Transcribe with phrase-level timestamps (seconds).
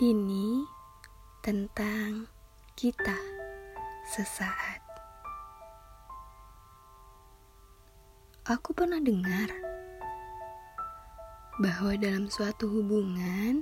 [0.00, 0.64] Ini
[1.44, 2.24] tentang
[2.72, 3.20] kita
[4.08, 4.80] sesaat.
[8.48, 9.52] Aku pernah dengar
[11.60, 13.60] bahwa dalam suatu hubungan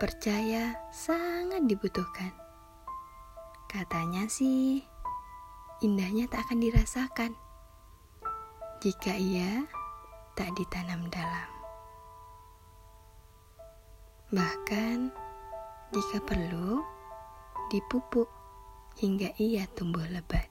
[0.00, 2.32] percaya sangat dibutuhkan.
[3.68, 4.80] Katanya sih,
[5.84, 7.36] indahnya tak akan dirasakan
[8.80, 9.68] jika ia
[10.32, 11.55] tak ditanam dalam.
[14.36, 15.08] Bahkan
[15.96, 16.84] jika perlu,
[17.72, 18.28] dipupuk
[19.00, 20.44] hingga ia tumbuh lebat.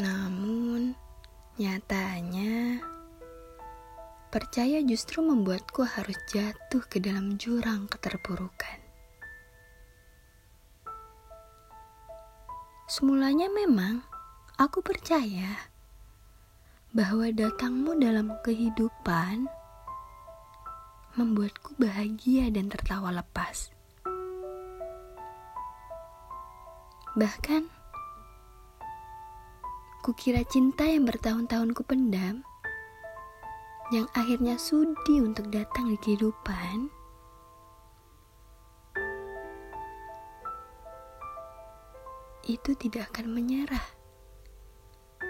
[0.00, 0.96] Namun,
[1.60, 2.80] nyatanya
[4.32, 8.80] percaya justru membuatku harus jatuh ke dalam jurang keterpurukan.
[12.88, 14.00] Semulanya memang
[14.56, 15.68] aku percaya
[16.96, 19.52] bahwa datangmu dalam kehidupan
[21.16, 23.72] membuatku bahagia dan tertawa lepas.
[27.16, 27.66] Bahkan,
[30.04, 32.44] kukira cinta yang bertahun-tahun kupendam,
[33.90, 36.92] yang akhirnya sudi untuk datang di kehidupan,
[42.46, 43.86] itu tidak akan menyerah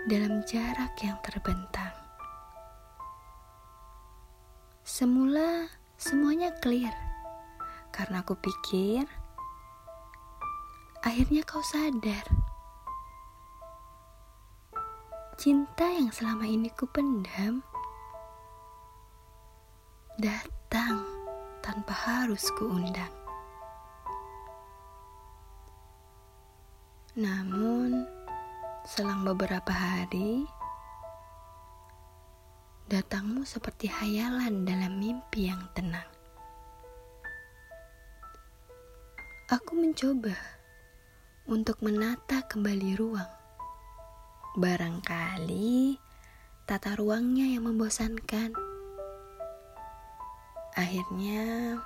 [0.04, 1.95] dalam jarak yang terbentang.
[4.96, 5.68] Semula
[6.00, 6.96] semuanya clear
[7.92, 9.04] karena aku pikir
[11.04, 12.24] akhirnya kau sadar.
[15.36, 17.60] Cinta yang selama ini ku pendam
[20.16, 21.04] datang
[21.60, 23.12] tanpa harus kuundang.
[27.20, 28.16] Namun,
[28.86, 30.46] Selang beberapa hari,
[32.86, 36.06] datangmu seperti hayalan dalam mimpi yang tenang.
[39.50, 40.34] Aku mencoba
[41.50, 43.32] untuk menata kembali ruang.
[44.54, 45.98] Barangkali
[46.66, 48.54] tata ruangnya yang membosankan.
[50.78, 51.78] Akhirnya,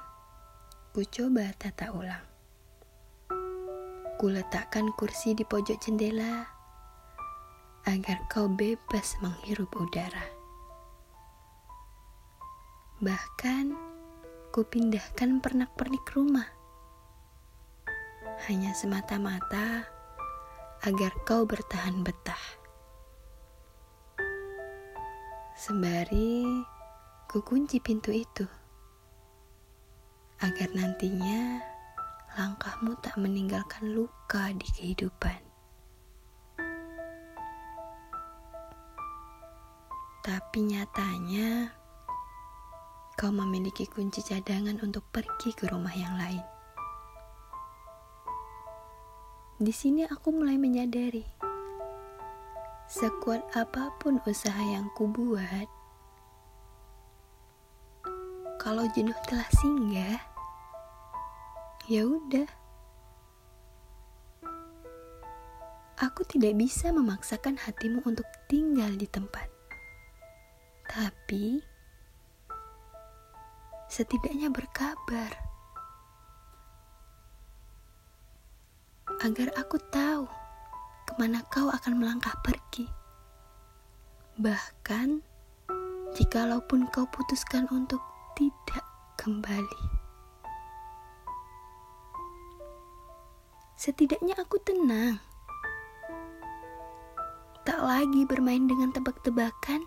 [0.93, 2.27] ku coba tata ulang.
[4.21, 6.45] Ku letakkan kursi di pojok jendela
[7.89, 10.40] agar kau bebas menghirup udara.
[13.01, 13.73] Bahkan,
[14.53, 16.45] ku pindahkan pernak-pernik rumah.
[18.45, 19.89] Hanya semata-mata
[20.85, 22.45] agar kau bertahan betah.
[25.57, 26.45] Sembari
[27.25, 28.45] ku kunci pintu itu.
[30.45, 31.57] Agar nantinya
[32.37, 35.41] langkahmu tak meninggalkan luka di kehidupan.
[40.21, 41.80] Tapi nyatanya,
[43.21, 46.41] kau memiliki kunci cadangan untuk pergi ke rumah yang lain.
[49.61, 51.21] Di sini aku mulai menyadari,
[52.89, 55.69] sekuat apa pun usaha yang kubuat,
[58.57, 60.21] kalau jenuh telah singgah,
[61.93, 62.49] ya udah.
[66.01, 69.53] Aku tidak bisa memaksakan hatimu untuk tinggal di tempat.
[70.89, 71.61] Tapi
[73.91, 75.35] setidaknya berkabar
[79.27, 80.31] agar aku tahu
[81.11, 82.87] ke mana kau akan melangkah pergi.
[84.39, 85.27] Bahkan
[86.15, 87.99] jikalaupun kau putuskan untuk
[88.39, 88.87] tidak
[89.19, 89.83] kembali.
[93.75, 95.19] Setidaknya aku tenang.
[97.67, 99.83] Tak lagi bermain dengan tebak-tebakan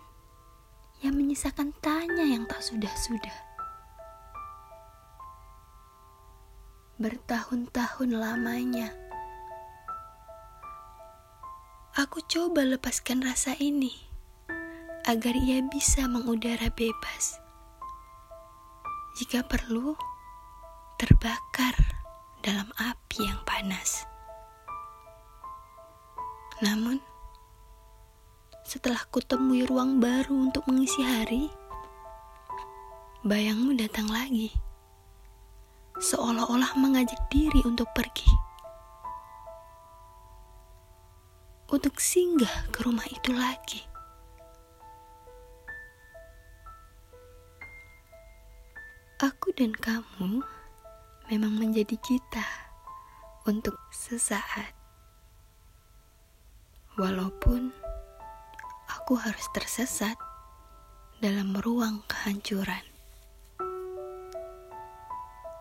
[1.00, 3.53] yang menyisakan tanya yang tak sudah-sudah.
[7.04, 8.88] Bertahun-tahun lamanya,
[12.00, 13.92] aku coba lepaskan rasa ini
[15.04, 17.36] agar ia bisa mengudara bebas.
[19.20, 19.92] Jika perlu,
[20.96, 21.76] terbakar
[22.40, 24.08] dalam api yang panas.
[26.64, 27.04] Namun,
[28.64, 31.52] setelah kutemui ruang baru untuk mengisi hari,
[33.28, 34.63] bayangmu datang lagi,
[35.98, 38.30] seolah-olah mengajak diri untuk pergi.
[41.70, 43.82] Untuk singgah ke rumah itu lagi.
[49.22, 50.42] Aku dan kamu
[51.30, 52.44] memang menjadi kita
[53.46, 54.74] untuk sesaat.
[56.94, 57.74] Walaupun
[58.86, 60.18] aku harus tersesat
[61.18, 62.93] dalam ruang kehancuran.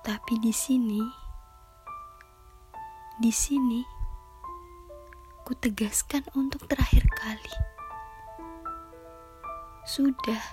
[0.03, 0.99] Tapi di sini,
[3.23, 3.79] di sini,
[5.47, 7.55] ku tegaskan untuk terakhir kali.
[9.87, 10.43] Sudah,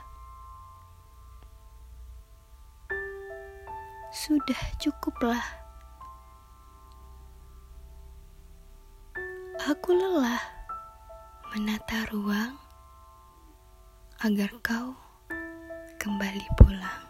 [4.15, 5.43] sudah cukuplah.
[9.67, 10.47] Aku lelah
[11.51, 12.55] menata ruang
[14.23, 14.95] agar kau
[15.99, 17.10] kembali pulang.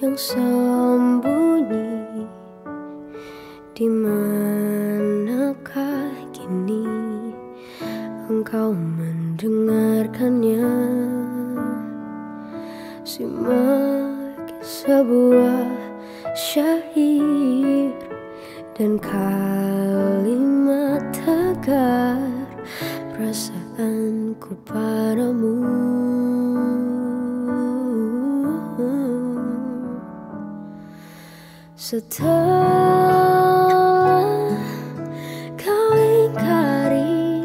[0.00, 2.24] Yang sembunyi
[3.76, 6.88] di manakah kini
[8.32, 10.72] engkau mendengarkannya?
[13.04, 15.68] Simak sebuah
[16.32, 17.92] syair
[18.72, 22.48] dan kalimat tegar
[23.12, 24.93] perasaanku padamu
[31.84, 32.24] Setelah
[35.52, 37.44] kau ingkari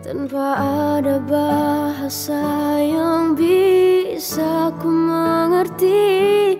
[0.00, 0.56] Tanpa
[0.96, 2.40] ada bahasa
[2.80, 6.56] yang bisa ku mengerti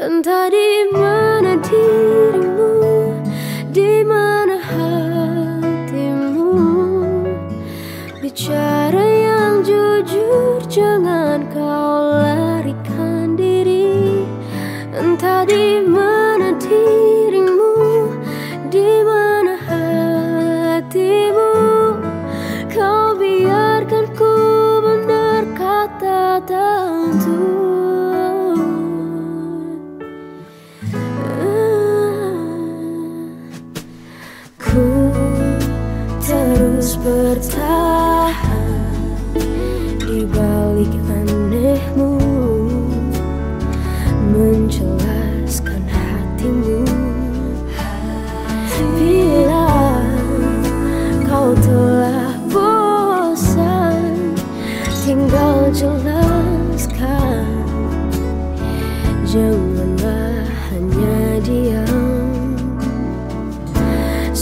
[0.00, 3.20] Entah di mana dirimu
[3.68, 6.56] Di mana hatimu.
[8.24, 12.39] Bicara yang jujur Jangan kau diri
[15.18, 16.09] 他的门。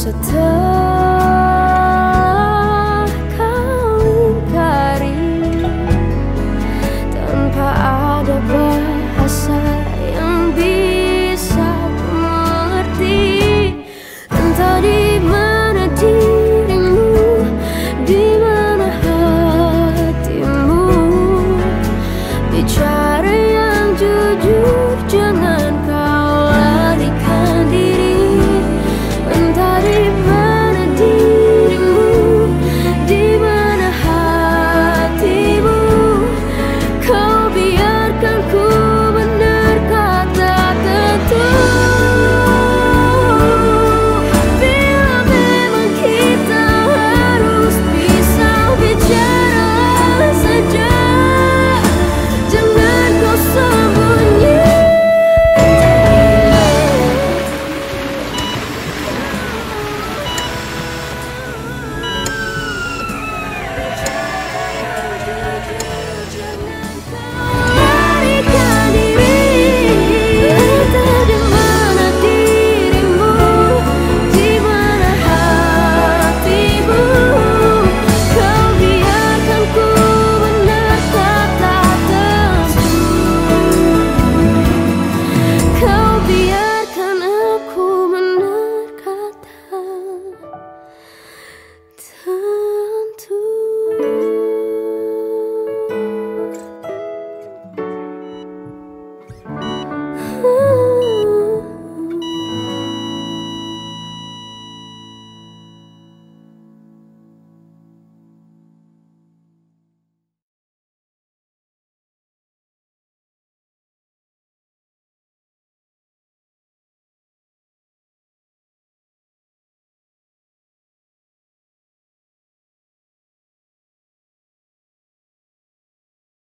[0.09, 0.68] so tough